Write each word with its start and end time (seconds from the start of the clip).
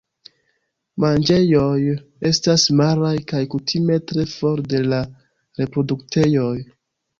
Manĝejoj 1.03 1.81
estas 2.29 2.65
maraj 2.81 3.13
kaj 3.33 3.43
kutime 3.53 3.99
tre 4.13 4.27
for 4.33 4.67
de 4.75 4.83
la 4.89 5.05
reproduktejoj. 5.63 6.53